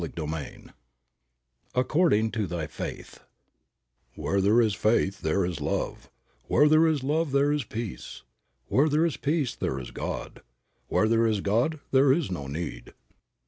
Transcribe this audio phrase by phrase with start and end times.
[0.03, 0.63] CHAPTER II
[1.75, 3.19] "ACCORDING TO THY FAITH"
[4.15, 6.09] "Where there is Faith there is Love,
[6.45, 8.23] Where there is Love there is Peace,
[8.65, 10.41] Where there is Peace there is God,
[10.87, 12.95] Where there is God there is no need."